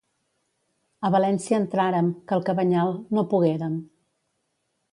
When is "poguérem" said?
3.35-3.77